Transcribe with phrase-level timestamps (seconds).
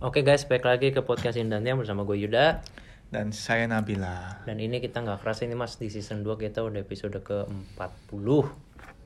[0.00, 2.64] Oke guys, balik lagi ke podcast Indannya bersama gue Yuda
[3.10, 4.40] dan saya Nabila.
[4.42, 7.44] Dan ini kita nggak kerasa ini mas di season 2 kita udah episode ke
[7.76, 8.16] 40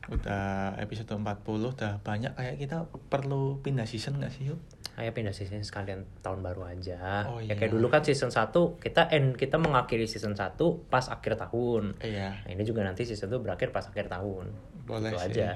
[0.07, 0.45] Udah
[0.77, 4.61] episode 40 udah banyak kayak kita perlu pindah season gak sih yuk?
[4.95, 7.55] Ayo pindah season sekalian tahun baru aja Oh, Ya iya.
[7.57, 12.45] kayak dulu kan season 1 kita end kita mengakhiri season 1 pas akhir tahun Iya,
[12.45, 14.53] Nah ini juga nanti season 2 berakhir pas akhir tahun
[14.85, 15.27] boleh Itu sih.
[15.33, 15.49] aja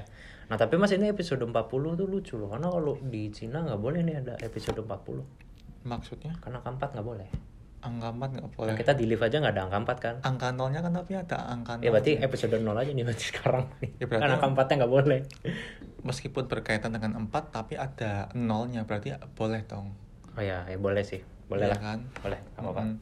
[0.49, 1.53] Nah tapi mas ini episode 40
[1.95, 5.21] tuh lucu loh Karena kalau di Cina nggak boleh nih ada episode 40
[5.85, 7.29] Maksudnya Karena keempat nggak boleh
[7.79, 8.73] angka 4 gak Nah, boleh.
[8.75, 11.77] kita di live aja nggak ada angka 4 kan Angka nolnya kan tapi ada angka
[11.77, 11.95] Ya nol.
[11.95, 14.93] berarti episode 0 aja nih berarti sekarang nih Ya, berarti- Karena angka 4 nya nggak
[14.93, 15.19] boleh
[16.01, 19.95] Meskipun berkaitan dengan 4 tapi ada nolnya berarti boleh dong.
[20.33, 21.99] Oh ya, ya boleh sih Boleh Iya lah kan?
[22.19, 22.97] Boleh, nggak apa-apa Mm-mm.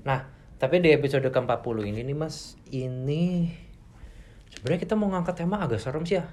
[0.00, 0.18] Nah,
[0.54, 2.36] tapi di episode ke-40 ini nih Mas,
[2.68, 3.48] ini
[4.50, 6.28] sebenarnya kita mau ngangkat tema agak serem sih ya.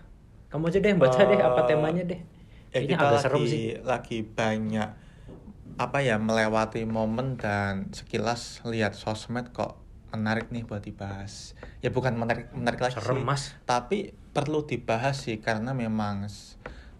[0.56, 2.16] Kamu aja deh yang baca deh apa Eh, temanya deh.
[2.16, 2.24] Ya
[2.72, 3.64] Kayaknya kita agak lagi, serem sih.
[3.84, 4.90] lagi banyak
[5.76, 9.76] apa ya melewati momen dan sekilas lihat sosmed kok
[10.16, 11.60] menarik nih buat dibahas.
[11.84, 13.52] Ya bukan menarik menarik lagi Serem, sih, Mas.
[13.68, 16.24] tapi perlu dibahas sih karena memang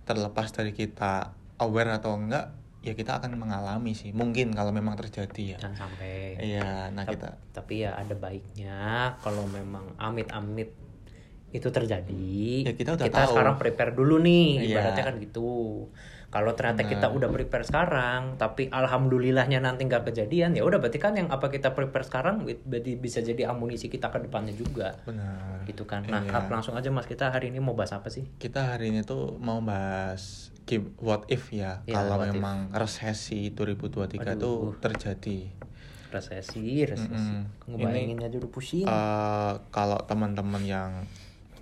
[0.04, 1.32] terlepas dari kita
[1.64, 2.52] aware atau enggak,
[2.84, 4.12] ya kita akan mengalami sih.
[4.12, 5.58] Mungkin kalau memang terjadi ya.
[5.64, 6.36] Jangan sampai.
[6.44, 10.76] Iya, nah Tap- kita Tapi ya ada baiknya kalau memang amit-amit
[11.56, 12.28] itu terjadi.
[12.62, 13.32] Ya, kita udah tahu.
[13.32, 14.68] sekarang prepare dulu nih, Iya.
[14.70, 15.88] ibaratnya kan gitu.
[16.26, 16.92] Kalau ternyata Benar.
[16.92, 21.48] kita udah prepare sekarang, tapi alhamdulillahnya nanti nggak kejadian, ya udah berarti kan yang apa
[21.48, 25.00] kita prepare sekarang berarti bisa jadi amunisi kita ke depannya juga.
[25.02, 25.64] benar.
[25.66, 26.46] gitu kan nah Iya.
[26.46, 29.58] langsung aja mas kita hari ini mau bahas apa sih Kita hari ini tuh mau
[29.60, 30.54] bahas
[31.00, 32.36] what if ya, Ya, kalau what if.
[32.36, 34.78] memang resesi 2023 itu Aduh.
[34.78, 35.50] terjadi.
[36.12, 37.68] resesi resesi Mm-mm.
[37.68, 40.92] ngebayangin aja udah pusing eh kalau teman-teman yang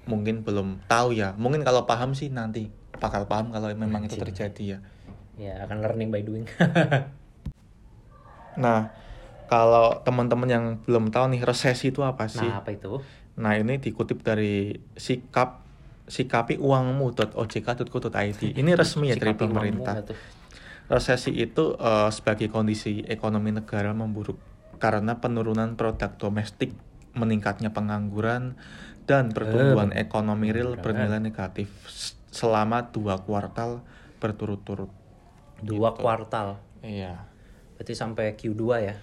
[0.06, 2.68] mungkin belum tahu ya, mungkin kalau paham sih nanti
[3.00, 4.80] bakal paham kalau memang itu terjadi ya.
[5.34, 6.46] ya akan learning by doing
[8.54, 8.94] Nah,
[9.50, 12.46] kalau teman-teman yang belum tahu nih resesi itu apa sih?
[12.46, 13.02] nah apa itu
[13.34, 15.66] Nah, ini dikutip dari sikap
[16.06, 18.42] sikapi uangmu.ojk.co.id.
[18.54, 20.06] Ini resmi ya dari pemerintah.
[20.86, 24.38] Resesi itu eh, sebagai kondisi ekonomi negara memburuk
[24.78, 26.76] karena penurunan produk domestik,
[27.18, 28.60] meningkatnya pengangguran,
[29.04, 31.70] dan pertumbuhan Eh, ekonomi real bernilai negatif
[32.28, 33.84] selama dua kuartal
[34.18, 34.90] berturut-turut.
[35.60, 36.00] dua Gitu.
[36.00, 37.24] kuartal Iya.
[37.74, 38.96] berarti sampai Q2 ya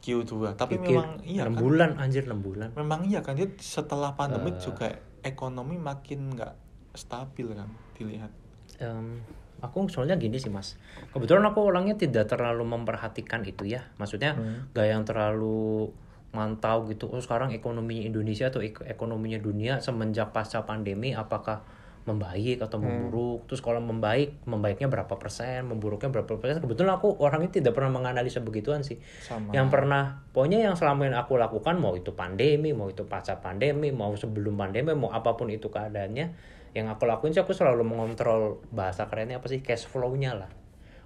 [0.00, 0.56] Q2.
[0.56, 1.60] Tapi Q- memang iya 6 kan.
[1.60, 4.58] bulan anjir 6 bulan Memang iya kan dia setelah pandemi Eh.
[4.58, 4.90] juga
[5.20, 6.54] ekonomi makin nggak
[6.92, 8.32] stabil kan dilihat.
[8.78, 9.20] Em,
[9.60, 14.72] aku soalnya gini sih mas kebetulan aku orangnya tidak terlalu memperhatikan itu ya maksudnya Hmm.
[14.72, 15.92] gak yang terlalu
[16.30, 17.10] mantau gitu.
[17.10, 21.66] Oh sekarang ekonominya Indonesia atau ek- ekonominya dunia semenjak pasca pandemi apakah
[22.08, 22.86] membaik atau Hmm.
[22.86, 23.44] memburuk?
[23.50, 25.68] Terus kalau membaik membaiknya berapa persen?
[25.68, 26.62] Memburuknya berapa persen?
[26.62, 28.96] Kebetulan aku orangnya tidak pernah menganalisa begituan sih.
[29.20, 29.52] Sama.
[29.52, 33.90] yang pernah pokoknya yang selama ini aku lakukan mau itu pandemi mau itu pasca pandemi
[33.92, 36.26] mau sebelum pandemi mau apa pun itu keadaannya
[36.70, 39.58] yang aku lakuin sih aku selalu mengontrol bahasa kerennya apa sih?
[39.60, 40.50] Cash flow-nya lah.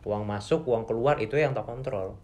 [0.04, 2.20] Uang masuk uang keluar itu yang tak kontrol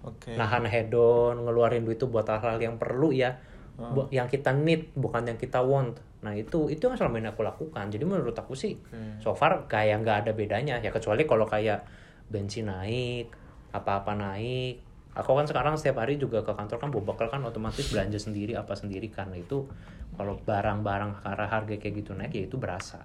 [0.00, 0.32] Oke.
[0.32, 3.36] nahan hedon ngeluarin duit itu buat hal-hal yang perlu ya
[3.80, 3.96] Hmm.
[3.96, 7.40] Bu- yang kita need bukan yang kita want nah itu itu yang selama ini aku
[7.40, 9.24] lakukan jadi menurut aku sih Oke.
[9.24, 11.88] so far kayak nggak ada bedanya ya kecuali kalau kayak
[12.28, 13.32] bensin naik
[13.72, 17.88] apa-apa naik aku kan sekarang setiap hari juga ke kantor kan bawa bekal kan otomatis
[17.88, 19.64] belanja sendiri apa sendiri karena itu
[20.12, 23.00] kalau barang-barang karena harga kayak gitu naik ya itu berasa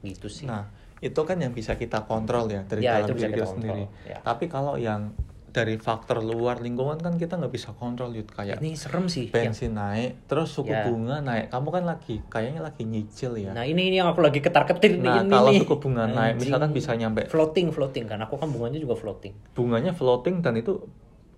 [0.00, 3.36] gitu sih Nah, itu kan yang bisa kita kontrol ya dari Ya, dalam diri kita
[3.36, 3.84] kita sendiri.
[4.06, 4.18] ya.
[4.22, 5.10] Tapi kalau yang
[5.56, 9.48] dari faktor luar lingkungan kan kita nggak bisa kontrol yud kayak ini serem sih yang-
[9.48, 10.84] bensin naik, terus suku Ya.
[10.84, 11.48] bunga naik.
[11.48, 13.50] Kamu kan lagi kayaknya lagi nyicil ya.
[13.50, 15.60] nah ini ini yang aku lagi ketar-ketir nih Nah, ini kalau nih.
[15.64, 16.44] suku bunga naik, Anjing.
[16.44, 20.76] misalkan bisa nyampe floating floating kan aku kan bunganya juga floating bunganya floating dan itu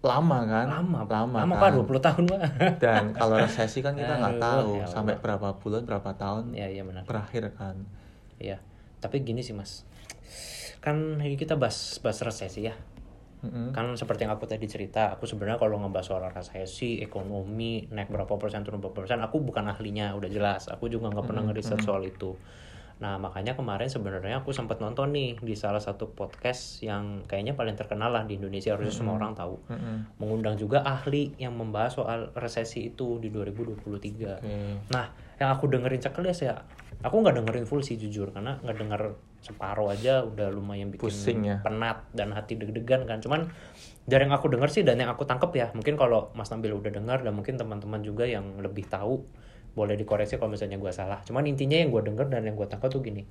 [0.00, 0.67] lama kan?
[0.69, 1.61] lama lama, lama kan?
[1.61, 2.41] pak 20 tahun pak
[2.79, 6.82] Dan kalau resesi kan kita nggak tahu ya sampai berapa bulan, berapa tahun ya iya
[6.82, 7.87] benar berakhir kan.
[8.37, 8.59] ya
[8.97, 9.87] tapi gini sih mas
[10.79, 12.75] kan ini kita bahas bahas resesi ya
[13.38, 13.70] Mm-mm.
[13.70, 18.35] kan seperti yang aku tadi cerita aku sebenarnya kalau ngebahas soal resesi ekonomi naik berapa
[18.35, 22.02] persen turun berapa persen aku bukan ahlinya udah jelas aku juga nggak pernah ngeriset soal
[22.02, 22.35] itu
[22.99, 27.79] Nah, makanya kemarin sebenarnya aku sempat nonton nih di salah satu podcast yang kayaknya paling
[27.79, 29.55] terkenal lah di Indonesia, harusnya semua orang tahu.
[29.70, 30.19] Mm-mm.
[30.19, 33.87] Mengundang juga ahli yang membahas soal resesi itu di 2023.
[33.87, 34.58] Oke.
[34.91, 35.06] Nah,
[35.38, 36.67] yang aku dengerin checklist ya,
[37.02, 39.02] aku nggak dengerin full sih jujur karena nggak denger
[39.38, 41.62] separuh aja udah lumayan bikin Pusing ya.
[41.62, 43.23] penat dan hati deg-degan kan.
[43.23, 43.46] Cuman
[44.02, 46.90] dari yang aku denger sih dan yang aku tangkep ya, mungkin kalau Mas Nabil udah
[46.90, 49.23] dengar dan mungkin teman-teman juga yang lebih tahu
[49.79, 51.23] boleh dikoreksi kalau misalnya gua salah.
[51.23, 53.23] Cuman intinya yang gue denger dan yang gue tangkap tuh gini.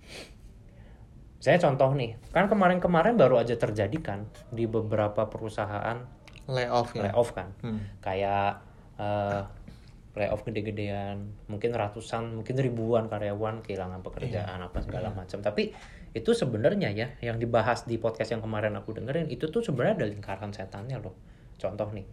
[1.44, 6.01] Saya contoh nih, kan kemarin-kemarin baru aja terjadi kan di beberapa perusahaan
[6.48, 7.12] Layoff ya.
[7.12, 7.83] layoff kan Hmm.
[8.00, 8.63] kayak
[8.98, 9.42] eh,
[10.18, 15.40] layoff gede-gedean mungkin ratusan mungkin ribuan karyawan kehilangan pekerjaan apa segala macam.
[15.40, 15.72] Tapi
[16.12, 20.08] itu sebenarnya ya yang dibahas di podcast yang kemarin aku dengerin itu tuh sebenarnya ada
[20.10, 21.14] lingkaran setannya loh.
[21.62, 22.06] Contoh nih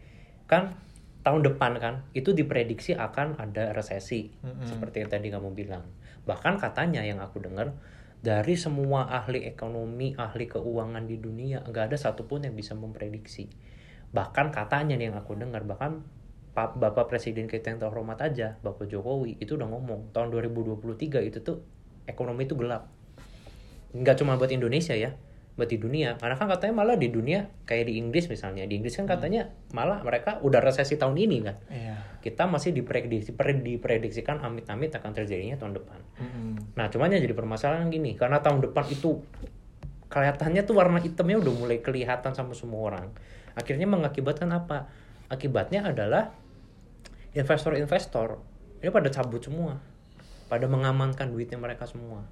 [0.45, 0.77] kan
[1.25, 4.29] tahun depan kan itu diprediksi akan ada resesi.
[4.45, 4.69] Mm-mm.
[4.69, 5.89] seperti yang tadi kamu bilang.
[6.29, 7.73] Bahkan katanya yang aku dengar
[8.25, 13.49] dari semua ahli ekonomi ahli keuangan di dunia nggak ada satupun yang bisa memprediksi.
[14.12, 16.05] Bahkan katanya nih yang aku dengar bahkan
[16.55, 21.67] Bapak Presiden kita yang terhormat aja Bapak Jokowi itu udah ngomong tahun 2023 itu tuh
[22.06, 22.87] ekonomi itu gelap
[23.91, 25.15] nggak cuma buat Indonesia ya
[25.55, 28.99] buat di dunia karena kan katanya malah di dunia kayak di Inggris misalnya di Inggris
[28.99, 31.95] kan katanya malah mereka udah resesi tahun ini kan Iya.
[32.19, 36.75] kita masih diprediksi pre- diprediksikan amit-amit akan terjadinya tahun depan Mm-mm.
[36.75, 39.23] Nah, cuman yang jadi permasalahan gini, karena tahun depan itu
[40.11, 43.07] kelihatannya tuh warna hitamnya udah mulai kelihatan sama semua orang.
[43.55, 44.91] Akhirnya mengakibatkan apa?
[45.31, 46.35] Akibatnya adalah
[47.35, 48.39] investor-investor
[48.79, 49.83] ini pada cabut semua,
[50.47, 52.23] pada mengamankan duitnya mereka semua.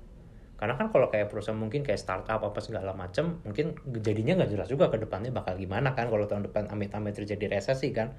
[0.55, 4.69] Karena kan kalau kayak perusahaan mungkin kayak startup apa segala macam, mungkin jadinya nggak jelas
[4.71, 8.15] juga ke depannya bakal gimana kan kalau tahun depan amit-amit terjadi resesi kan.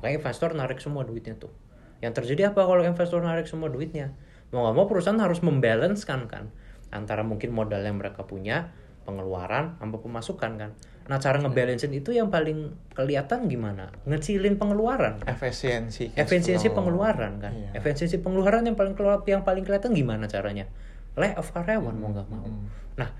[0.00, 1.52] Makanya investor narik semua duitnya tuh.
[2.00, 4.16] Yang terjadi apa kalau investor narik semua duitnya?
[4.56, 6.48] Mau nggak mau perusahaan harus membalancekan kan
[6.88, 8.72] antara mungkin modal yang mereka punya,
[9.04, 10.70] pengeluaran, sama pemasukan kan.
[11.12, 13.92] Nah cara ngebalancein itu yang paling kelihatan gimana?
[14.08, 15.20] Ngecilin pengeluaran.
[15.28, 16.08] Efisiensi.
[16.08, 16.80] cash Efisiensi flow.
[16.80, 17.52] pengeluaran kan.
[17.52, 17.76] Iya.
[17.76, 20.72] Efisiensi pengeluaran yang paling keluar yang paling kelihatan gimana caranya?
[21.20, 22.48] Lay off karyawan mau nggak mau.
[22.96, 23.12] Nah,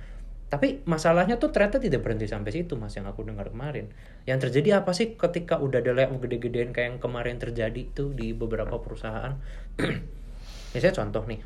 [0.48, 3.92] tapi masalahnya tuh ternyata tidak berhenti sampai situ mas yang aku dengar kemarin.
[4.24, 8.32] Yang terjadi apa sih ketika udah ada layoff gede-gedean kayak yang kemarin terjadi tuh di
[8.32, 9.36] beberapa perusahaan?
[10.72, 11.44] Misalnya contoh nih,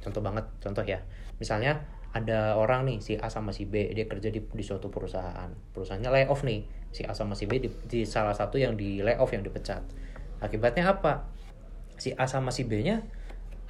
[0.00, 1.04] contoh banget, contoh ya.
[1.36, 5.48] Misalnya ada orang nih si A sama si B dia kerja di, di suatu perusahaan,
[5.72, 9.32] perusahaannya layoff nih si A sama si B di, di salah satu yang di layoff
[9.32, 9.80] yang dipecat.
[10.44, 11.32] Akibatnya apa?
[11.96, 13.00] Si A sama si B-nya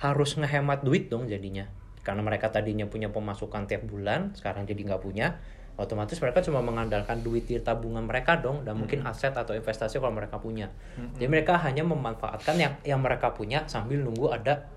[0.03, 1.71] harus ngehemat duit dong jadinya.
[2.03, 5.39] Karena mereka tadinya punya pemasukan tiap bulan sekarang jadi nggak punya
[5.81, 10.13] otomatis mereka cuma mengandalkan duit di tabungan mereka dong dan mungkin aset atau investasi kalau
[10.13, 10.69] mereka punya.
[11.17, 14.69] Jadi mereka hanya memanfaatkan yang yang mereka punya sambil nunggu ada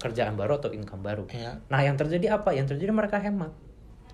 [0.00, 1.24] kerjaan baru atau income baru.
[1.28, 1.60] Iya.
[1.68, 2.56] nah yang terjadi apa?
[2.56, 3.52] Yang terjadi mereka hemat.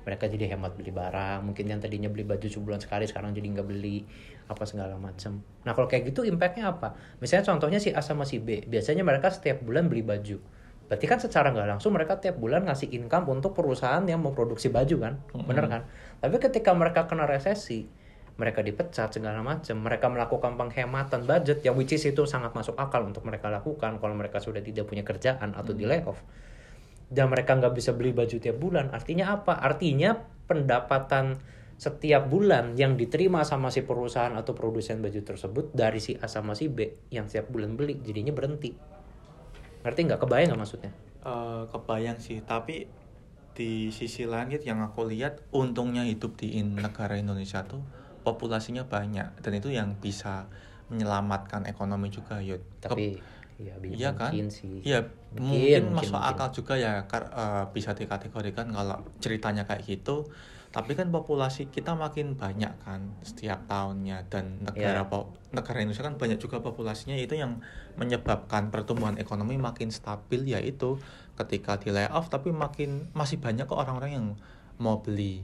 [0.07, 3.67] Mereka jadi hemat beli barang mungkin yang tadinya beli baju sebulan sekali sekarang jadi nggak
[3.67, 4.07] beli
[4.47, 5.43] apa segala macam.
[5.67, 6.95] Nah kalau kayak gitu impactnya apa?
[7.19, 8.63] Misalnya contohnya si A sama si B.
[8.67, 10.39] Biasanya mereka setiap bulan beli baju.
[10.87, 14.97] Berarti kan secara nggak langsung mereka tiap bulan ngasih income untuk perusahaan yang memproduksi baju
[15.03, 15.15] kan?
[15.35, 15.83] Bener kan?
[16.23, 17.91] Tapi ketika mereka kena resesi
[18.37, 19.81] mereka dipecat segala macam.
[19.81, 24.13] Mereka melakukan penghematan budget yang which is itu sangat masuk akal untuk mereka lakukan kalau
[24.13, 26.21] mereka sudah tidak punya kerjaan atau di layoff.
[27.09, 28.93] Dan mereka nggak bisa beli baju tiap bulan.
[28.93, 29.57] Artinya apa?
[29.57, 30.13] Artinya
[30.45, 31.41] pendapatan
[31.77, 36.57] setiap bulan yang diterima sama si perusahaan atau produsen baju tersebut dari si A sama
[36.57, 38.73] si B yang setiap bulan beli jadinya berhenti.
[39.85, 40.21] Ngerti nggak?
[40.25, 40.93] Kebayang nggak maksudnya?
[41.25, 42.89] Eh, kebayang sih, tapi
[43.57, 47.81] di sisi lain gitu yang aku lihat untungnya hidup di negara Indonesia tuh
[48.27, 50.51] populasinya banyak dan itu yang bisa
[50.91, 52.59] menyelamatkan ekonomi juga yud.
[52.83, 53.07] Ke- tapi
[53.57, 54.35] ya Iya kan?
[54.35, 55.07] mungkin sih Iya,
[55.37, 56.35] Mungkin, mungkin, mungkin, masuk mungkin.
[56.35, 60.27] akal juga ya kar- eh, bisa dikategorikan kalau ceritanya kayak gitu.
[60.67, 66.21] Tapi kan populasi kita makin banyak kan setiap tahunnya dan negara po- negara Indonesia kan
[66.21, 67.65] banyak juga populasinya itu yang
[67.97, 71.01] menyebabkan pertumbuhan ekonomi makin stabil yaitu
[71.41, 74.27] ketika di layoff tapi makin masih banyak kok orang-orang yang
[74.77, 75.41] mau beli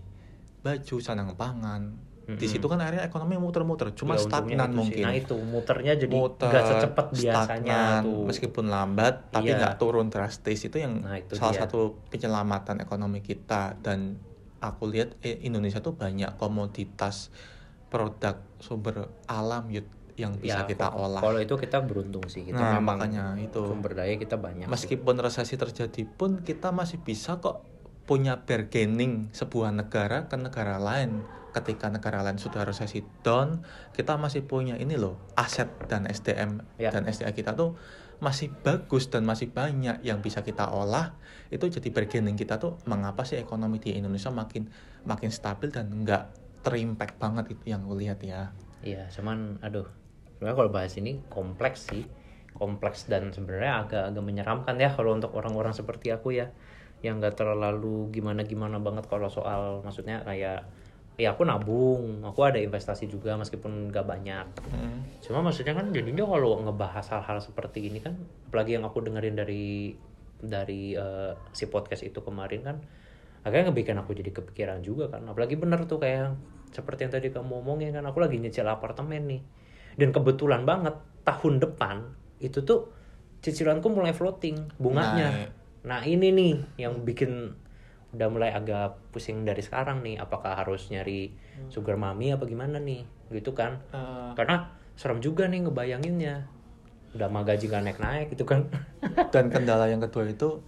[0.61, 1.97] baju, sandang pangan.
[2.23, 4.79] Di situ kan akhirnya ekonomi muter-muter, cuma Ya, stagnan itu sih.
[4.79, 9.59] mungkin nah itu muternya jadi muter, nggak secepat biasanya stagnan, tuh meskipun lambat tapi Iya.
[9.59, 11.67] nggak turun drastis itu yang Nah, itu salah dia.
[11.67, 14.23] satu penyelamatan ekonomi kita dan
[14.59, 17.35] aku lihat eh, Indonesia tuh banyak komoditas
[17.89, 19.67] produk sumber alam
[20.15, 22.45] yang bisa Ya, kita kalau- olah Kalau itu kita beruntung sih.
[22.45, 23.67] Kita Nah, memang makanya itu.
[23.67, 24.65] sumber daya kita banyak.
[24.65, 24.71] sih.
[24.71, 27.67] meskipun resesi terjadi pun kita masih bisa kok
[28.03, 33.61] punya bargaining sebuah negara ke negara lain ketika negara lain sudah resesi down
[33.93, 36.89] kita masih punya ini loh aset dan SDM Ya.
[36.89, 37.77] dan SDA kita tuh
[38.23, 41.19] masih bagus dan masih banyak yang bisa kita olah.
[41.51, 44.71] Itu jadi bargaining kita tuh mengapa sih ekonomi di Indonesia makin
[45.03, 46.31] makin stabil dan nggak
[46.63, 48.55] terimpact banget itu yang gue lihat ya?
[48.87, 49.91] Iya, cuman aduh,
[50.39, 52.07] sebenarnya kalau bahas ini kompleks sih,
[52.55, 56.55] kompleks dan sebenarnya agak-agak menyeramkan ya kalau untuk orang-orang seperti aku ya,
[57.03, 60.63] yang nggak terlalu gimana-gimana banget kalau soal, maksudnya kayak
[61.21, 64.47] ya aku nabung, aku ada investasi juga meskipun nggak banyak.
[64.73, 65.05] Hmm.
[65.21, 68.17] Cuma maksudnya kan jadinya kalau ngebahas hal-hal seperti ini kan,
[68.49, 69.93] apalagi yang aku dengerin dari
[70.43, 72.77] dari eh, si podcast itu kemarin kan,
[73.45, 75.23] akhirnya ngebikin aku jadi kepikiran juga kan.
[75.29, 76.35] Apalagi bener tuh kayak
[76.73, 79.43] seperti yang tadi kamu omongin kan, aku lagi nyicil apartemen nih,
[80.01, 82.91] dan kebetulan banget tahun depan itu tuh
[83.45, 85.29] cicilanku mulai floating bunganya.
[85.31, 85.51] Naik.
[85.83, 86.55] Nah ini nih
[86.89, 87.59] yang bikin
[88.13, 91.33] udah mulai agak pusing dari sekarang nih, apakah harus nyari
[91.73, 93.81] sugar mami apa gimana nih, gitu kan?
[93.89, 96.45] Eh, karena serem juga nih ngebayanginnya.
[97.17, 98.69] Udah mah gaji gak naik naik gitu kan.
[99.33, 100.61] Dan kendala yang kedua itu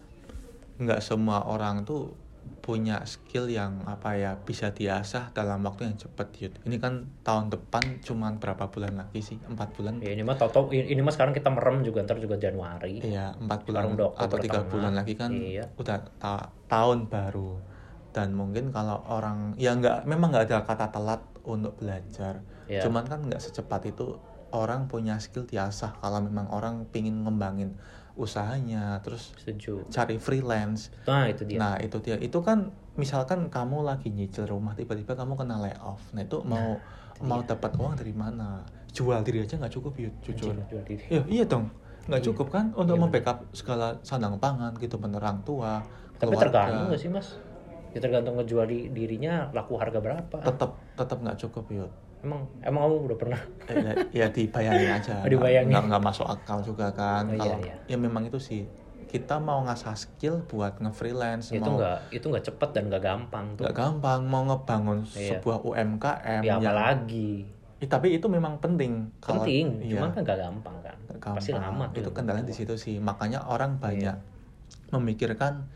[0.81, 2.17] nggak semua orang tuh
[2.65, 6.55] punya skill yang apa ya bisa diasah dalam waktu yang cepat Yud.
[6.65, 9.37] Ini kan tahun depan cuman berapa bulan lagi sih?
[9.45, 10.01] Empat bulan?
[10.01, 13.69] ya ini mah toto ini mah sekarang kita merem juga ntar juga Januari Iya, empat
[13.69, 15.69] bulan atau tiga bulan lagi kan Iya.
[15.77, 17.61] udah ta- tahun baru.
[18.17, 22.41] Dan mungkin kalau orang ya nggak memang nggak ada kata telat untuk belajar.
[22.65, 22.81] Iya.
[22.81, 24.17] Cuman kan nggak secepat itu
[24.57, 27.77] orang punya skill diasah kalau memang orang pingin ngembangin
[28.15, 33.83] usahanya terus setuju cari freelance nah itu dia Nah itu dia, itu kan misalkan kamu
[33.83, 36.79] lagi nyicil rumah tiba-tiba kamu kena layoff, nah itu mau
[37.21, 37.51] mau dia.
[37.51, 38.63] dapat uang dari mana?
[38.89, 40.55] Jual diri aja nggak cukup Yud, jujur.
[40.55, 41.05] Anjir, jual diri.
[41.09, 41.67] Ya, iya dong,
[42.07, 42.27] nggak Iya.
[42.31, 45.83] cukup kan untuk Iya, membackup segala sandang pangan gitu penerang tua,
[46.15, 46.71] tapi keluarga.
[46.71, 47.29] tergantung gak sih mas
[47.91, 51.91] ya tergantung ngejual di- dirinya laku harga berapa Tetap tetap nggak cukup Yud.
[52.25, 55.71] Emang emang kamu udah pernah Eh, ya, ya dibayangin aja, Oh, dibayangin.
[55.71, 57.25] nggak nggak masuk akal juga kan.
[57.27, 57.75] Oh, iya, Kalau iya.
[57.87, 58.65] ya memang itu sih
[59.07, 63.45] kita mau ngasah skill buat nge-freelance, itu mau nggak itu nggak cepet dan nggak gampang
[63.55, 65.39] tuh nggak gampang mau ngebangun Iya.
[65.39, 67.47] sebuah UMKM ya yang apalagi
[67.79, 69.13] Eh, tapi itu memang penting.
[69.21, 71.35] Kalau- penting iya, cuman kan nggak gampang kan gampang.
[71.37, 72.97] pasti lama tuh Itu yang kendalanya di situ sih.
[72.99, 74.17] Makanya orang banyak
[74.91, 75.69] memikirkan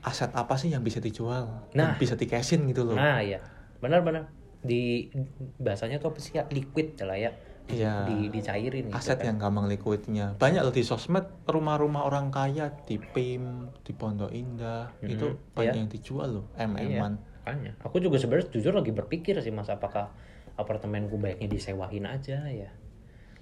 [0.00, 1.94] aset apa sih yang bisa dijual, Nah.
[1.94, 2.96] yang bisa di cashin gitu loh.
[2.96, 3.38] Nah ya,
[3.78, 4.26] benar-benar
[4.62, 5.10] di
[5.58, 7.30] bahasanya tuh apa sih ya liquid lah ya,
[7.62, 8.06] di, Iya.
[8.06, 8.86] di- dicairin.
[8.88, 9.26] gitu aset kan.
[9.26, 10.38] yang gampang liquidnya.
[10.38, 15.74] Banyak loh di sosmed rumah-rumah orang kaya di PIM, di Pondok Indah, Mhm, itu banyak
[15.74, 15.80] iya.
[15.82, 17.12] yang dijual loh, Iya, MM-an.
[17.42, 17.72] makanya.
[17.82, 20.14] Aku juga sebenarnya jujur lagi berpikir sih mas, apakah
[20.54, 22.70] apartemenku baiknya disewain aja ya.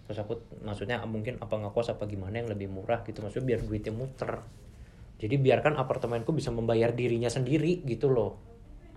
[0.05, 3.93] Terus aku maksudnya mungkin apa ngekos apa gimana yang lebih murah gitu, maksudnya biar duitnya
[3.93, 4.43] muter.
[5.21, 8.50] Jadi biarkan apartemenku bisa membayar dirinya sendiri gitu loh.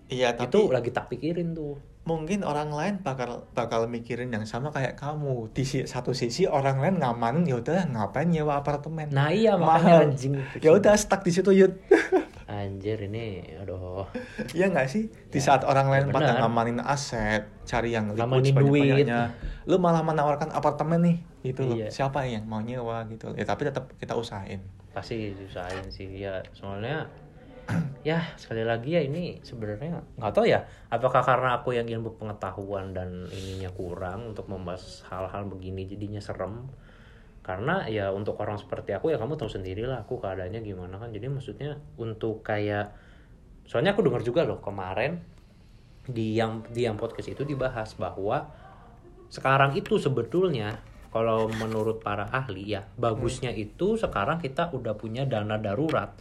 [0.08, 1.80] Iya, tapi Itu lagi tak pikirin tuh.
[2.04, 5.48] mungkin orang lain bakal bakal mikirin yang sama kayak kamu.
[5.56, 9.08] Di satu sisi orang lain ngamanin ya udah ngapain nyewa apartemen.
[9.08, 9.80] Nah iya Mahal.
[9.80, 10.34] makanya anjing.
[10.60, 11.72] Ya udah stuck di situ Yud.
[12.44, 14.04] Anjir ini, aduh.
[14.52, 15.08] Iya nggak sih?
[15.32, 19.22] Di saat orang lain ya pada ngamanin aset, cari yang liquid Ngamanin sebanyak-banyaknya,
[19.64, 21.80] lu malah menawarkan apartemen nih, gitu loh.
[21.80, 21.88] Iya.
[21.88, 23.32] Siapa yang mau nyewa gitu?
[23.34, 24.60] Ya tapi tetap kita usahain.
[24.92, 27.10] pasti usahain sih ya soalnya
[28.10, 32.92] ya sekali lagi ya ini sebenarnya nggak tahu ya apakah karena aku yang ilmu pengetahuan
[32.92, 36.68] dan ininya kurang untuk membahas hal-hal begini jadinya serem?
[37.44, 41.12] Karena ya untuk orang seperti aku ya kamu tahu sendirilah aku keadaannya gimana kan.
[41.12, 42.96] Jadi maksudnya untuk kayak
[43.68, 45.20] soalnya aku dengar juga loh kemarin
[46.04, 48.52] di yang di yang podcast itu dibahas bahwa
[49.32, 50.84] sekarang itu sebetulnya
[51.16, 56.12] kalau menurut para ahli ya bagusnya itu sekarang kita udah punya dana darurat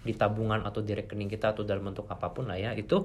[0.00, 3.04] di tabungan atau di rekening kita atau dalam bentuk apa pun lah ya itu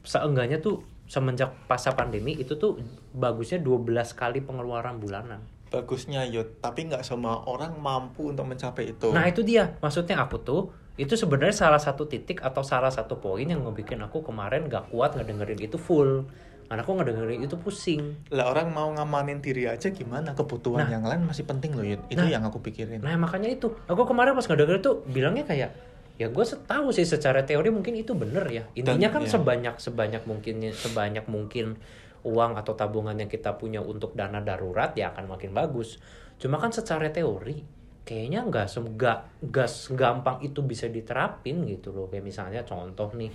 [0.00, 2.80] seenggaknya tuh semenjak pasca pandemi itu tuh
[3.16, 5.40] bagusnya 12 kali pengeluaran bulanan.
[5.68, 9.12] Bagusnya Yud, tapi nggak semua orang mampu untuk mencapai itu.
[9.12, 10.62] Nah itu dia maksudnya aku tuh
[10.98, 15.14] itu sebenarnya salah satu titik atau salah satu poin yang ngebikin aku kemarin gak kuat
[15.14, 16.26] ngedengerin itu full
[16.68, 20.36] karena aku ngedengerin itu pusing Lah orang mau ngamanin diri aja gimana?
[20.36, 21.00] Kebutuhan Nah.
[21.00, 22.04] yang lain masih penting loh Yud.
[22.12, 22.28] Itu Nah.
[22.28, 23.00] yang aku pikirin.
[23.00, 25.72] Nah makanya itu, aku kemarin pas ngedenger itu bilangnya kayak
[26.20, 28.64] ya gue tahu sih secara teori mungkin itu bener ya.
[28.76, 29.32] Intinya kan iya.
[29.32, 31.80] sebanyak sebanyak mungkin sebanyak mungkin
[32.26, 35.96] uang atau tabungan yang kita punya untuk dana darurat ya akan makin bagus.
[36.36, 37.64] Cuma kan secara teori
[38.04, 38.66] kayaknya nggak
[38.98, 42.12] nggak nggak gampang itu bisa diterapin gitu loh.
[42.12, 43.32] Kayak misalnya contoh nih,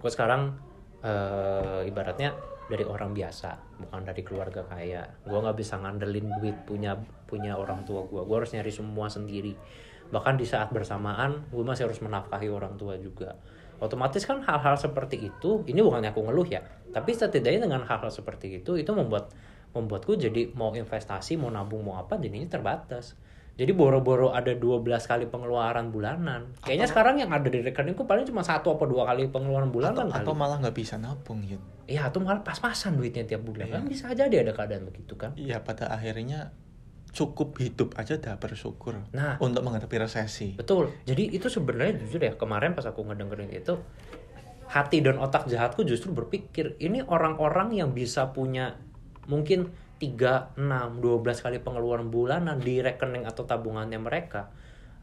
[0.00, 0.69] gue sekarang
[1.04, 2.36] eh, ibaratnya
[2.70, 5.02] dari orang biasa bukan dari keluarga kaya.
[5.26, 6.94] Gue nggak bisa ngandelin duit punya
[7.26, 9.54] punya orang tua gue gue harus nyari semua sendiri.
[10.10, 13.34] Bahkan di saat bersamaan gue masih harus menafkahi orang tua juga.
[13.80, 18.60] Otomatis kan hal-hal seperti itu ini bukannya aku ngeluh ya tapi setidaknya dengan hal-hal seperti
[18.60, 19.30] itu itu membuat
[19.70, 23.14] membuatku jadi mau investasi mau nabung mau apa jadinya terbatas
[23.60, 28.40] jadi boro-boro ada 12 kali pengeluaran bulanan kayaknya sekarang yang ada di rekeningku paling cuma
[28.40, 32.08] satu apa dua kali pengeluaran atau, bulanan atau kali malah nggak bisa nabung gitu iya
[32.08, 33.74] atau malah pas-pasan duitnya tiap bulan Iya.
[33.76, 36.56] kan bisa jadi ada keadaan begitu kan ya pada akhirnya
[37.12, 39.36] cukup hidup aja udah bersyukur Nah.
[39.42, 40.94] untuk menghadapi resesi Betul.
[41.04, 43.76] Jadi itu sebenarnya jujur ya kemarin pas aku ngedengerin itu
[44.70, 48.78] hati dan otak jahatku justru berpikir ini orang-orang yang bisa punya
[49.26, 54.48] mungkin 3, 6, 12 kali pengeluaran bulanan di rekening atau tabungannya mereka.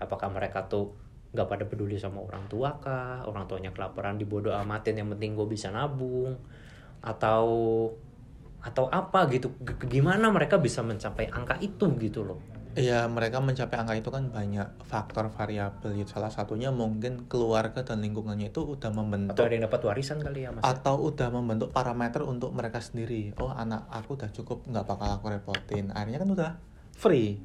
[0.01, 0.97] Apakah mereka tuh
[1.37, 3.21] nggak pada peduli sama orang tua kah?
[3.29, 6.41] Orang tuanya kelaparan dibodoh amatin yang penting gue bisa nabung
[7.05, 7.45] atau
[8.57, 13.73] atau apa gitu G- gimana mereka bisa mencapai angka itu gitu loh Ya mereka mencapai
[13.81, 16.13] angka itu kan banyak faktor variabel gitu.
[16.13, 20.45] Salah satunya mungkin keluarga dan lingkungannya itu udah atau membentuk ada yang dapat warisan kali
[20.45, 23.33] ya mas atau udah membentuk parameter untuk mereka sendiri.
[23.41, 25.89] Oh anak aku udah cukup nggak bakal aku repotin.
[25.89, 26.49] Akhirnya kan udah
[26.93, 27.41] free.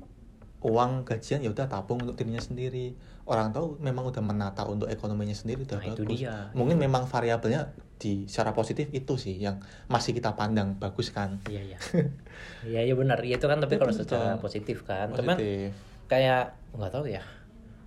[0.62, 2.94] Uang gajian ya udah tabung untuk dirinya sendiri.
[3.24, 6.20] Orang tahu memang udah menata untuk ekonominya sendiri udah Nah, itu bagus.
[6.22, 6.36] dia.
[6.52, 11.38] Mungkin memang variabelnya di secara positif itu sih yang masih kita pandang bagus kan.
[11.46, 11.78] Iya iya.
[12.66, 13.22] Iya iya benar.
[13.22, 15.14] Iya itu kan tapi kalau secara positif kan.
[15.14, 15.70] Positif.
[16.10, 17.22] kayak nggak tahu ya.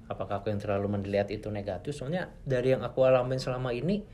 [0.07, 1.91] Apakah aku yang terlalu melihat itu negatif?
[1.91, 4.05] Soalnya dari yang aku alamin selama ini,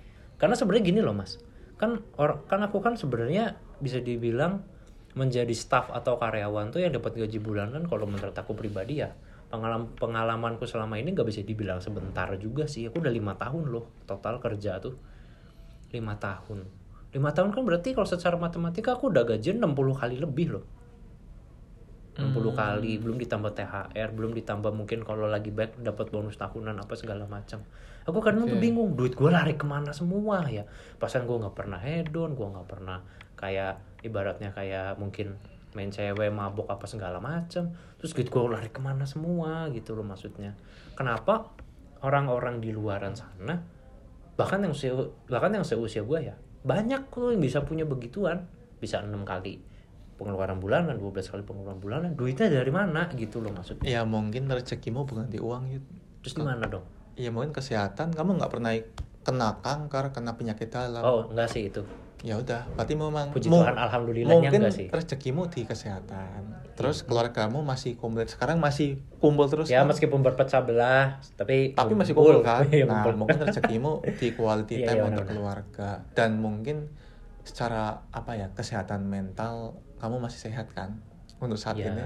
[0.41, 1.38] karena sebenarnya gini loh mas.
[1.77, 4.65] Kan or, kan aku kan sebenarnya bisa dibilang
[5.13, 9.12] menjadi staff atau karyawan tuh yang dapat gaji bulanan kalau menurut aku pribadi ya
[9.51, 13.91] pengalaman pengalamanku selama ini nggak bisa dibilang sebentar juga sih aku udah lima tahun loh
[14.08, 14.96] total kerja tuh
[15.92, 16.66] lima tahun.
[17.12, 20.66] Lima tahun kan berarti kalau secara matematika aku udah gajian 60 kali lebih loh.
[22.12, 26.94] 60 kali belum ditambah THR belum ditambah mungkin kalau lagi baik dapat bonus tahunan apa
[27.00, 27.64] segala macam.
[28.04, 30.68] Aku kadang tuh bingung duit gue lari ke mana semua ya?
[31.00, 33.00] Pasan gue nggak pernah hedon gue nggak pernah
[33.40, 35.40] kayak ibaratnya kayak mungkin
[35.72, 37.72] main cewek mabok apa segala macam.
[38.00, 40.58] Terus duit gue lari ke mana semua gitu loh maksudnya.
[41.00, 41.48] Kenapa
[42.04, 43.81] orang-orang di luaran sana
[44.36, 48.46] bahkan yang seusia, bahkan yang seusia gue ya banyak kok yang bisa punya begituan.
[48.82, 49.62] Bisa enam kali
[50.18, 52.12] pengeluaran bulanan 12 kali pengeluaran bulanan.
[52.14, 53.90] Duitnya dari mana gitu loh maksudnya.
[53.90, 55.90] Ya mungkin rezekimu bukan di uang gitu.
[56.22, 56.86] terus di mana dong?
[57.18, 58.14] Ya mungkin kesehatan.
[58.14, 58.74] Kamu nggak pernah
[59.22, 61.01] kena kanker, kena penyakit dalam.
[61.01, 61.86] oh enggak sih itu
[62.22, 64.86] Ya udah, berarti memang Puji Tuhan, alhamdulillahnya mungkin sih.
[64.88, 66.53] rezekimu di kesehatan.
[66.77, 68.29] Terus keluargamu masih komplit.
[68.29, 69.66] Sekarang masih kumpul terus.
[69.68, 69.90] ya kan?
[69.90, 72.62] meskipun berpecah belah tapi tapi masih kumpul kan.
[72.70, 73.25] Iya, nah, kumpul.
[73.25, 75.34] mungkin rezekimu di quality Iya, time iya, untuk benar-benar.
[75.34, 76.94] keluarga dan mungkin
[77.42, 81.01] secara apa ya kesehatan mental kamu masih sehat kan
[81.38, 82.05] untuk saat ya ini.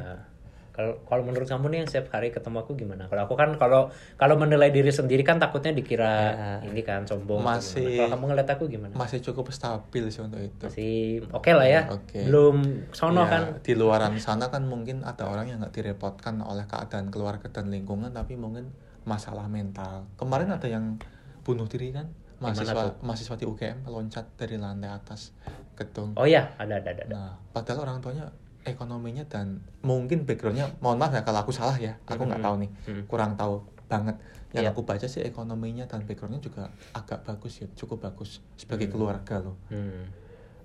[0.75, 3.07] Kalau kalau menurut kamu nih yang setiap hari ketemu aku gimana?
[3.07, 3.87] Kalau aku kan kalau
[4.19, 7.47] kalau menilai diri sendiri kan takutnya dikira ini kan sombong Ya.
[7.55, 8.91] Masih- kalau kamu ngeliat aku gimana?
[8.93, 10.67] Masih cukup stabil sih untuk itu.
[10.67, 11.81] masih oke lah ya.
[11.87, 12.27] Oke.
[12.27, 12.55] belum
[12.91, 13.41] sono Ya, kan?
[13.61, 18.11] di luaran sana kan mungkin ada orang yang nggak direpotkan oleh keadaan keluarga dan lingkungan
[18.11, 20.11] tapi mungkin masalah mental.
[20.13, 20.99] Kemarin ada yang
[21.41, 22.11] bunuh diri kan?
[22.35, 25.31] Mahasiswa mahasiswa di UGM loncat dari lantai atas
[25.73, 26.11] gedung.
[26.13, 27.15] Oh ya ada ada ada, ada.
[27.15, 28.27] nah padahal orang tuanya
[28.65, 32.45] ekonominya dan mungkin backgroundnya mohon maaf ya kalau aku salah ya aku nggak Mhm.
[32.45, 33.03] tahu nih Mhm.
[33.05, 33.53] kurang tahu
[33.85, 34.17] banget
[34.51, 34.71] yang Iya.
[34.71, 38.93] aku baca sih ekonominya dan backgroundnya juga agak bagus ya cukup bagus sebagai Hmm.
[38.95, 40.09] keluarga loh Hmm,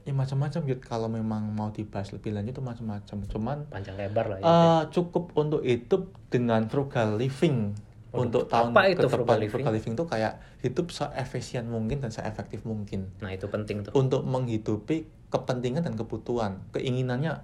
[0.00, 4.38] ya macam-macam Yud kalau memang mau dibahas lebih lanjut itu macam-macam cuman panjang lebar lah
[4.38, 4.44] ya.
[4.46, 7.76] eh, cukup untuk hidup dengan frugal living
[8.10, 9.52] Waduh, untuk tahun apa itu ke frugal living?
[9.52, 13.92] frugal living itu kayak hidup seefisien mungkin dan seefektif mungkin Nah itu penting tuh.
[13.92, 17.38] untuk menghidupi kepentingan dan kebutuhan keinginannya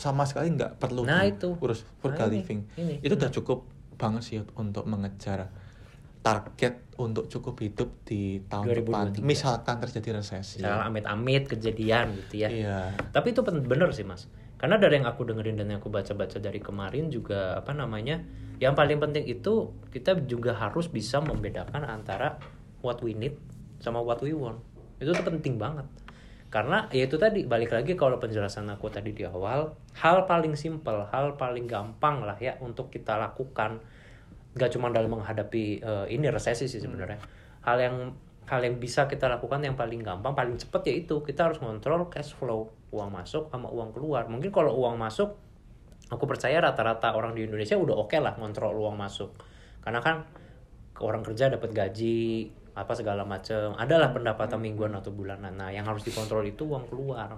[0.00, 1.52] sama sekali nggak perlu Nah, itu.
[1.60, 2.94] urus frugal Nah, ini, living ini.
[3.04, 3.58] itu udah cukup
[3.94, 5.52] banget sih untuk mengejar
[6.20, 9.24] target untuk cukup hidup di tahun depan 2023.
[9.24, 12.48] misalkan terjadi resesi Misalnya amit-amit kejadian gitu ya.
[12.48, 14.28] iya Tapi itu bener sih mas.
[14.60, 18.20] Karena dari yang aku dengerin dan yang aku baca-baca dari kemarin juga apa namanya,
[18.60, 22.36] yang paling penting itu kita juga harus bisa membedakan antara
[22.84, 23.40] what we need
[23.80, 24.60] sama what we want.
[25.00, 25.88] Itu tuh penting banget.
[26.50, 29.70] Karena ya itu tadi balik lagi kalau penjelasan aku tadi di awal,
[30.02, 33.78] hal paling simpel, hal paling gampang lah ya untuk kita lakukan.
[34.58, 37.22] Nggak cuma dalam menghadapi eh, ini resesi sih sebenarnya.
[37.62, 37.96] Hal yang
[38.50, 42.34] hal yang bisa kita lakukan yang paling gampang paling cepet yaitu kita harus kontrol cash
[42.34, 42.74] flow.
[42.90, 44.26] Uang masuk sama uang keluar.
[44.26, 45.38] Mungkin kalau uang masuk
[46.10, 49.38] aku percaya rata-rata orang di Indonesia udah oke lah kontrol uang masuk.
[49.86, 50.26] Karena kan
[50.98, 55.52] orang kerja dapat gaji apa segala macam adalah pendapatan mingguan atau bulanan.
[55.52, 57.36] Nah yang harus dikontrol itu uang keluar.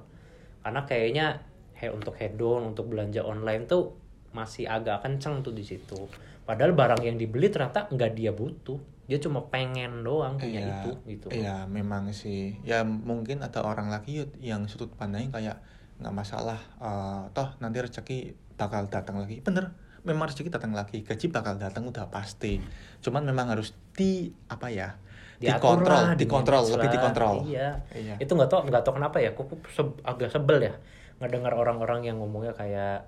[0.63, 1.27] Karena kayaknya
[1.75, 3.99] he untuk hedon untuk belanja online tuh
[4.31, 6.07] masih agak kenceng tuh di situ.
[6.47, 8.79] Padahal barang yang dibeli ternyata nggak dia butuh.
[9.11, 11.27] Dia cuma pengen doang punya Iya, itu gitu.
[11.35, 12.63] Iya, memang sih.
[12.63, 15.57] Ya mungkin ada orang lagi yang sudut pandangnya kayak
[15.99, 18.19] nggak masalah Eh, toh nanti rezeki
[18.55, 19.43] bakal datang lagi.
[19.43, 19.75] Bener
[20.07, 21.03] memang rezeki datang lagi.
[21.03, 22.63] Gaji bakal datang udah pasti.
[23.03, 24.99] Cuman memang harus di apa ya
[25.45, 27.69] dikontrol lah, dikontrol lebih dikontrol Iya.
[27.91, 29.31] iya Itu nggak tau nggak tau kenapa ya.
[29.31, 30.75] Kok se- agak sebel ya
[31.19, 33.07] ngedengar orang-orang yang ngomongnya kayak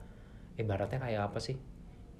[0.54, 1.54] ibaratnya kayak apa sih?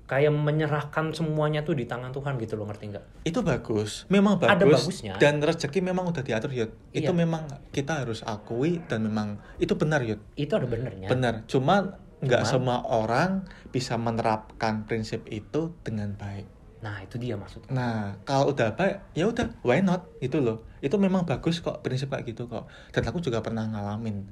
[0.04, 3.04] Kayak menyerahkan semuanya tuh di tangan Tuhan gitu loh ngerti nggak?
[3.24, 5.16] itu bagus memang Ada bagus bagusnya.
[5.16, 7.16] dan rezeki memang udah diatur yud itu Iya.
[7.16, 11.08] memang kita harus akui dan memang itu benar yud Itu ada benernya.
[11.08, 16.44] benar cuman nggak semua orang bisa menerapkan prinsip itu dengan baik
[16.84, 17.72] Nah itu dia maksudnya.
[17.72, 20.04] Nah, kalau udah baik, ya udah, why not?
[20.20, 20.68] Itu loh.
[20.84, 22.68] Itu memang bagus kok prinsip kayak gitu kok.
[22.92, 24.28] Dan aku juga pernah ngalamin.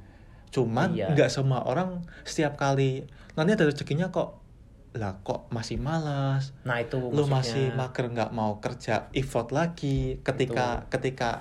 [0.52, 1.16] Cuman Iya.
[1.16, 4.44] nggak semua orang setiap kali nanti ada rezekinya kok
[4.92, 7.32] lah kok masih malas Nah itu lu maksudnya.
[7.32, 11.40] masih mager nggak mau kerja effort lagi ketika ketika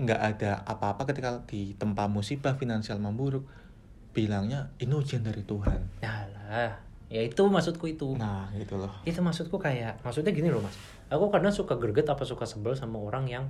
[0.00, 3.44] nggak ada apa-apa ketika di tempat musibah finansial memburuk
[4.16, 8.18] bilangnya ini ujian dari Tuhan Yalah, ya itu maksudku itu.
[8.18, 10.74] nah gitu loh Itu maksudku kayak, maksudnya gini loh mas.
[11.06, 13.44] Aku kadang suka greget apa suka sebel sama orang yang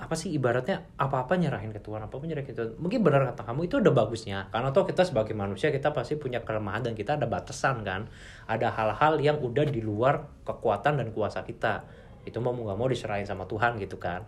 [0.00, 2.72] apa sih ibaratnya apa-apa nyerahin ke Tuhan, apa-apa nyerahin ke Tuhan.
[2.80, 4.48] Mungkin benar kata kamu itu ada bagusnya.
[4.48, 8.08] Karena toh kita sebagai manusia kita pasti punya kelemahan dan kita ada batasan kan.
[8.48, 11.84] Ada hal-hal yang udah di luar kekuatan dan kuasa kita.
[12.24, 14.24] Itu mau nggak mau diserahin sama Tuhan gitu kan.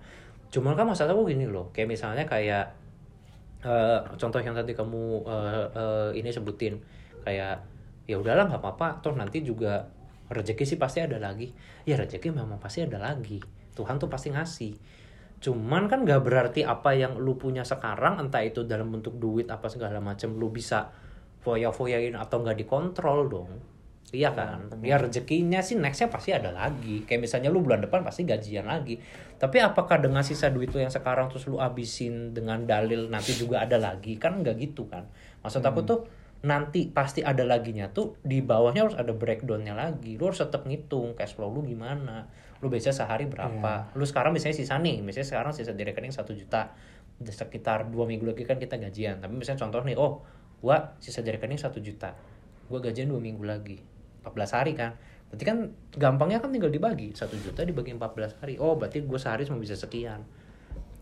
[0.52, 2.76] Cuman kan masalahku gini loh, kayak misalnya kayak
[3.64, 6.76] eh, contoh yang tadi kamu eh, eh, ini sebutin
[7.24, 7.64] kayak
[8.12, 9.00] ya udahlah nggak apa-apa.
[9.00, 9.88] Toh nanti juga
[10.28, 11.48] rezeki sih pasti ada lagi.
[11.88, 13.40] Ya rezeki memang pasti ada lagi.
[13.72, 14.76] Tuhan tuh pasti ngasih.
[15.40, 19.72] Cuman kan nggak berarti apa yang lu punya sekarang entah itu dalam bentuk duit apa
[19.72, 20.92] segala macam lu bisa
[21.42, 23.52] foya-foyain atau nggak dikontrol dong.
[24.12, 24.68] Iya kan?
[24.84, 27.00] ya rezekinya sih nextnya pasti ada lagi.
[27.08, 29.00] Kayak misalnya lu bulan depan pasti gajian lagi.
[29.40, 33.64] Tapi apakah dengan sisa duit lu yang sekarang terus lu abisin dengan dalil nanti juga
[33.64, 34.20] ada lagi?
[34.20, 35.08] Kan nggak gitu kan.
[35.40, 35.98] Maksud aku tuh
[36.42, 40.18] nanti pasti ada laginya tuh di bawahnya harus ada breakdownnya lagi.
[40.18, 42.26] Lu harus tetap ngitung cash flow lu gimana.
[42.58, 43.94] Lu biasanya sehari berapa.
[43.94, 45.02] Lu sekarang misalnya sisa nih.
[45.06, 46.74] Misalnya sekarang sisa di rekening satu juta.
[47.22, 49.22] Sekitar dua minggu lagi kan kita gajian.
[49.22, 50.26] Tapi misalnya contoh nih oh
[50.58, 52.10] gua sisa di rekening satu juta.
[52.66, 53.78] Gua gajian dua minggu lagi.
[54.22, 54.98] 14 hari kan.
[55.30, 55.58] Berarti kan
[55.94, 57.14] gampangnya kan tinggal dibagi.
[57.14, 58.54] Satu juta dibagi 14 hari.
[58.58, 60.22] Oh berarti gue sehari cuma bisa sekian.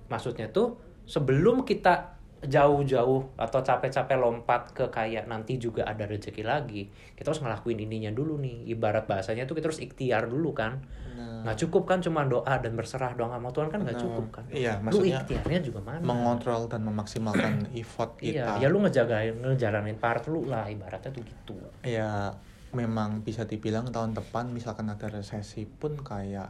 [0.09, 6.88] Maksudnya tuh sebelum kita jauh-jauh atau capek-capek lompat ke kayak nanti juga ada rezeki lagi
[7.12, 8.72] kita harus ngelakuin ininya dulu nih.
[8.72, 10.81] Ibarat bahasanya tuh kita harus ikhtiar dulu kan.
[11.20, 14.44] Nah, nggak cukup kan cuma doa dan berserah doang sama Tuhan kan nggak cukup kan?
[14.48, 16.00] Iya, lu maksudnya ikhtiarnya juga mana?
[16.00, 18.64] mengontrol dan memaksimalkan effort iya kita.
[18.64, 21.61] ya lu ngejagain ngejalanin part lu lah ibaratnya tuh gitu.
[21.85, 22.33] Ya
[22.72, 26.48] memang bisa dibilang tahun depan misalkan ada resesi pun kayak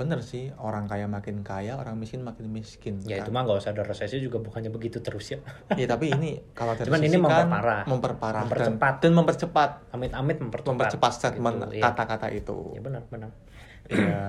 [0.00, 3.28] bener sih orang kaya makin kaya orang miskin makin miskin ya kan?
[3.28, 5.44] itu mah nggak usah ada resesi juga bukannya begitu terus ya.
[5.76, 7.82] Ya tapi ini kalau dari Cuman ini kan memperparah.
[7.84, 8.92] memperparah dan- Mempercepat.
[8.98, 9.70] dan, mempercepat.
[9.92, 10.72] Amit-amit mempercepat.
[10.72, 12.72] Mempercepat statement Gitu, kata-kata itu.
[12.72, 13.30] Ya benar benar.
[13.92, 14.20] Ya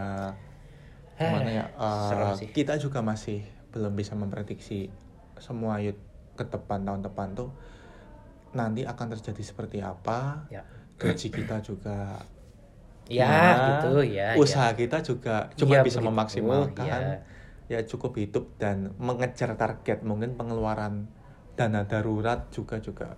[1.22, 1.66] gimana ya?
[2.36, 2.52] Sih.
[2.52, 3.40] kita juga masih
[3.72, 4.92] belum bisa memprediksi
[5.40, 5.96] semua yut
[6.36, 7.50] ke depan tahun depan tuh
[8.52, 10.44] nanti akan terjadi seperti apa.
[10.52, 10.68] Ya.
[11.00, 12.20] Gaji kita juga
[13.20, 14.80] ya gimana, gitu ya usaha ya.
[14.80, 16.10] kita juga cuma Iya, bisa begitu.
[16.10, 16.98] memaksimalkan Iya.
[17.72, 21.08] ya cukup hidup dan mengejar target mungkin pengeluaran
[21.60, 23.16] dana darurat juga juga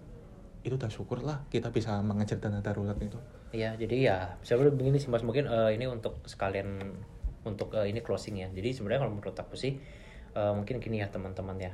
[0.65, 3.17] itu udah syukur lah kita bisa mengejar dana darurat itu
[3.53, 6.69] Iya, jadi ya sebenarnya begini sih Mas mungkin eh, ini untuk sekalian
[7.45, 8.49] untuk eh, ini closing ya.
[8.49, 9.77] Jadi sebenarnya kalau menurut aku sih
[10.33, 11.71] eh, mungkin gini ya teman-teman ya.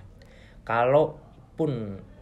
[0.67, 1.71] Kalaupun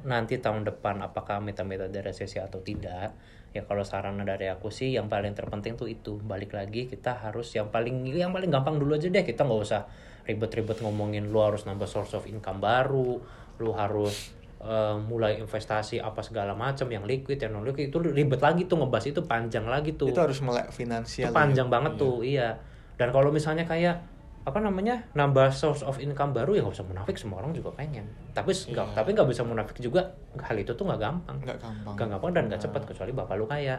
[0.06, 3.18] nanti tahun depan apakah amit-amit ada resesi atau tidak,
[3.58, 6.22] ya kalau saran dari aku sih yang paling terpenting tuh itu.
[6.22, 9.26] Balik lagi kita harus yang paling yang paling gampang dulu aja deh.
[9.26, 9.82] Kita nggak usah
[10.30, 13.18] ribet-ribet ngomongin lu harus nambah source of income baru,
[13.58, 18.42] lu harus eh, mulai investasi apa segala macam yang liquid yang non liquid itu ribet
[18.44, 20.12] lagi tuh ngebahas itu panjang lagi tuh.
[20.12, 21.74] Itu harus melek finansial itu panjang ya.
[21.74, 22.02] banget Iya.
[22.02, 22.50] tuh iya.
[22.98, 24.17] Dan kalau misalnya kayak
[24.48, 28.08] apa namanya nambah source of income baru ya nggak usah munafik semua orang juga pengen.
[28.32, 28.96] Tapi nggak Iya.
[28.96, 30.08] tapi nggak bisa munafik juga
[30.40, 31.36] hal itu tuh nggak gampang.
[31.44, 31.94] Nggak gampang.
[32.00, 32.72] Nggak gampang dan nggak Benar.
[32.72, 33.78] cepat kecuali bapak lu kaya.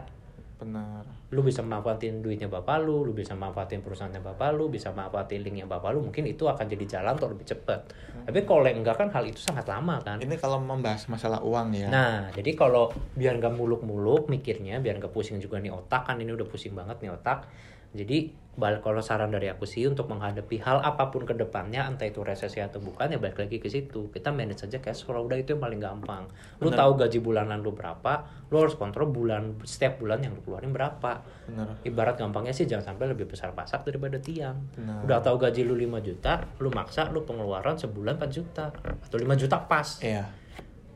[0.59, 1.07] Benar.
[1.31, 5.63] Lu bisa manfaatin duitnya bapak lu lu bisa manfaatin perusahaannya bapak lu bisa manfaatin linknya
[5.65, 7.89] bapak lu mungkin itu akan jadi jalan untuk lebih cepat.
[8.27, 10.19] Tapi kalau enggak kan hal itu sangat lama kan.
[10.21, 11.87] Ini kalau membahas masalah uang ya.
[11.89, 16.29] Nah, jadi kalau biar nggak muluk-muluk mikirnya, biar nggak pusing juga nih otak kan ini
[16.35, 17.47] udah pusing banget nih otak.
[17.89, 18.29] Jadi
[18.59, 22.59] kalau saran dari aku sih untuk menghadapi hal apa pun ke depannya, entah itu resesi
[22.59, 24.11] atau bukan ya balik lagi ke situ.
[24.11, 26.27] Kita manage aja cash flow udah itu yang paling gampang.
[26.59, 26.79] Lu Bener.
[26.83, 31.23] tahu gaji bulanan lu berapa, lu harus kontrol bulan setiap bulan yang lu keluarin berapa.
[31.47, 34.59] benar Ibarat gampangnya sih jangan sampai lebih besar pasak daripada tiang.
[34.75, 35.07] Benar.
[35.07, 39.41] Udah tahu gaji lu 5 juta, lu maksa lu pengeluaran sebulan 4 juta atau 5
[39.41, 40.27] juta pas iya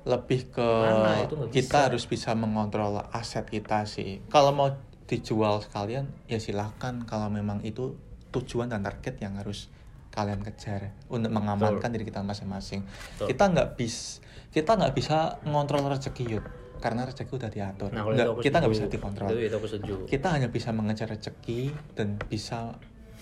[0.04, 4.20] lebih ke Mana kita harus bisa mengontrol aset kita sih.
[4.28, 4.68] Kalau mau
[5.14, 7.94] dijual sekalian ya silahkan kalau memang itu
[8.34, 9.70] tujuan dan target yang harus
[10.10, 12.82] kalian kejar untuk mengamankan diri kita masing-masing.
[12.86, 13.28] Betul.
[13.30, 16.46] Kita nggak bis kita nggak bisa mengontrol rezeki yud
[16.78, 17.90] karena rezeki udah diatur.
[17.90, 19.30] Nah, Nggak- kita nggak bisa dikontrol.
[19.30, 19.96] Itu, itu.
[20.06, 22.78] Kita hanya bisa mengejar rezeki dan bisa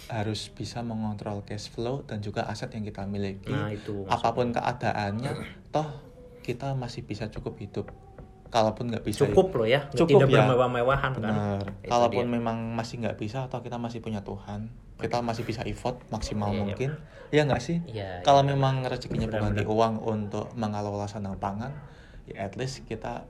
[0.09, 4.17] harus bisa mengontrol cash flow dan juga aset yang kita miliki Nah, itu maksudnya.
[4.17, 5.31] apa pun keadaannya
[5.69, 5.87] toh
[6.41, 7.85] kita masih bisa cukup hidup
[8.51, 10.35] kalaupun nggak bisa Cukup loh ya, Cukup tidak ya.
[10.43, 11.23] bermewah-mewahan kan.
[11.23, 12.35] benar kalaupun dia.
[12.35, 14.67] memang masih nggak bisa atau kita masih punya Tuhan
[15.01, 16.61] kita masih bisa effort maksimal iya.
[16.61, 16.89] mungkin
[17.33, 18.53] ya nggak sih Iya, kalau iya.
[18.53, 21.73] memang rezekinya bukan di uang untuk mengelola sandang pangan
[22.29, 23.25] ya at least kita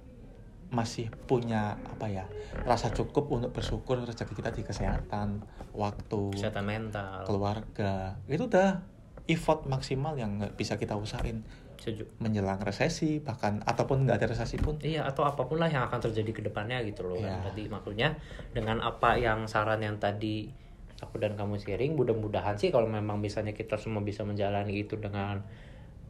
[0.72, 2.26] masih punya apa ya
[2.64, 7.28] rasa cukup untuk bersyukur rezeki kita di kesehatan waktu kesehatan mental.
[7.28, 8.80] keluarga itu udah
[9.28, 11.44] effort maksimal yang nggak bisa kita usahain
[11.82, 12.06] Setuju.
[12.22, 15.98] menjelang resesi bahkan ataupun nggak ada resesi pun Iya atau apa pun lah yang akan
[15.98, 17.42] terjadi ke depannya gitu loh Iya.
[17.42, 17.50] kan.
[17.50, 18.14] Tadi maksudnya
[18.54, 20.54] dengan apa yang saran yang tadi
[21.02, 25.42] aku dan kamu sharing mudah-mudahan sih kalau memang misalnya kita semua bisa menjalani itu dengan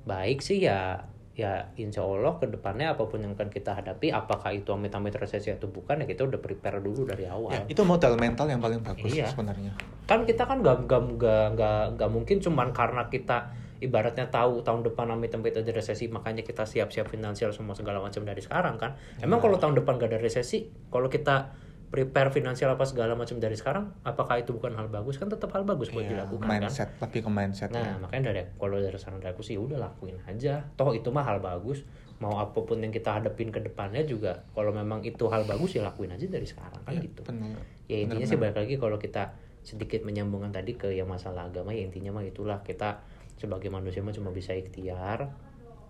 [0.03, 4.51] baik sih ya ya insya Allah ke depannya apa pun yang akan kita hadapi apakah
[4.51, 8.19] itu amit-amit resesi atau bukan ya kita udah prepare dulu dari awal ya, itu modal
[8.19, 9.31] mental yang paling bagus Iya.
[9.31, 9.71] sebenarnya
[10.03, 13.47] kan kita kan gak, gak, gak, gak, gak mungkin cuman karena kita
[13.81, 18.39] ibaratnya tahu tahun depan amit-amit ada resesi makanya kita siap-siap finansial semua segala macam dari
[18.39, 19.43] sekarang kan emang Iya.
[19.43, 21.57] kalau tahun depan gak ada resesi kalau kita
[21.89, 25.65] prepare finansial apa segala macam dari sekarang apakah itu bukan hal bagus kan tetap hal
[25.65, 27.93] bagus buat Iya, dilakukan kan mindset lebih ke mindset Nah, ya.
[27.99, 30.63] makanya dari kalau dari saran dari aku sih udah lakuin aja.
[30.73, 31.83] Toh itu mah hal bagus.
[32.21, 35.83] Mau apa pun yang kita hadapin ke depannya juga kalau memang itu hal bagus ya
[35.83, 37.27] lakuin aja dari sekarang kan Iya, gitu.
[37.27, 37.59] benar.
[37.91, 39.23] Ya intinya Benar, sih balik lagi kalau kita
[39.59, 43.03] sedikit menyambungkan tadi ke yang masalah agama ya intinya mah itulah kita
[43.41, 45.33] sebagai manusia cuma bisa ikhtiar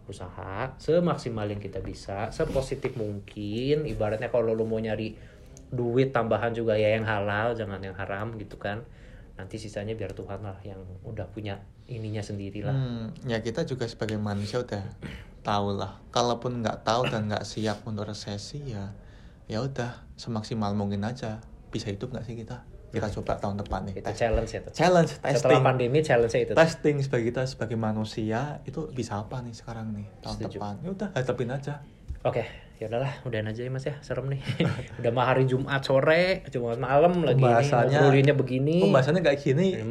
[0.07, 3.83] usaha semaksimal yang kita bisa sepositif mungkin.
[3.83, 5.13] Ibaratnya kalau lu mau nyari
[5.71, 8.87] duit tambahan juga ya yang halal jangan yang haram gitu kan.
[9.35, 11.59] Nanti sisanya biar Tuhan lah yang udah punya
[11.91, 14.83] ininya sendiri lah Hmm, ya kita juga sebagai manusia udah
[15.43, 15.99] tahu lah.
[16.15, 18.95] Kalaupun nggak tahu dan nggak siap untuk resesi ya
[19.51, 21.43] ya udah semaksimal mungkin aja.
[21.71, 24.71] Bisa hidup nggak sih kita kita coba tahun depan nih itu challenge ya tuh.
[24.71, 29.51] challenge setelah testing pandemi challenge itu testing sebagai kita sebagai manusia itu bisa apa nih
[29.51, 30.56] sekarang nih tahun Setuju.
[30.56, 31.75] depan ya udah hadapin aja
[32.21, 32.45] Oke,
[32.77, 34.38] ya udahlah, udahan aja ya Mas ya, serem nih.
[35.01, 37.97] Udah mah hari Jumat sore, Jumat malam lagi Pembahasannya-
[38.38, 38.77] begini.
[38.77, 39.82] pembahasannya kayak gini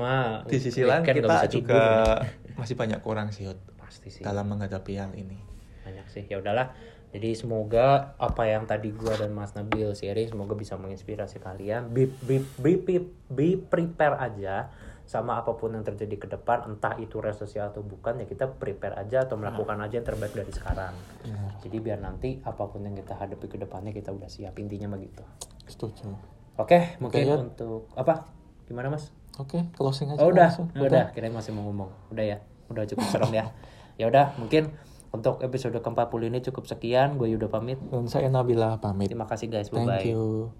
[0.46, 2.54] di sisi lain kita juga tidur.
[2.54, 4.22] masih banyak kurang sih pasti sih.
[4.22, 5.42] dalam menghadapi hal ini
[5.82, 6.22] Banyak sih.
[6.24, 6.70] Ya udahlah.
[7.10, 11.90] Jadi semoga apa yang tadi gua dan Mas Nabil sharing semoga bisa menginspirasi kalian.
[11.90, 12.96] Be, be, be, be,
[13.26, 14.70] be prepare aja
[15.02, 18.94] sama apa pun yang terjadi ke depan, entah itu resesi atau bukan ya kita prepare
[18.94, 20.94] aja atau melakukan aja yang terbaik dari sekarang.
[21.26, 21.58] Benar.
[21.66, 25.26] Jadi biar nanti apa pun yang kita hadapi ke depannya kita udah siap intinya begitu.
[25.66, 26.14] setuju
[26.58, 27.40] Oke, mungkin Yud.
[27.54, 28.26] untuk apa?
[28.66, 29.10] Gimana Mas?
[29.38, 30.68] oke closing aja Oh udah, langsung.
[30.76, 31.10] udah.
[31.10, 31.90] Kirain masih mau ngomong.
[32.12, 32.38] Udah ya,
[32.70, 33.46] udah cukup serem ya.
[34.00, 34.72] Ya udah, mungkin
[35.10, 37.18] untuk episode ke-40 ini cukup sekian.
[37.18, 37.78] Gue Yuda pamit.
[37.90, 40.06] dan saya Nabila pamit Terima kasih guys, thank bye-bye.
[40.06, 40.54] you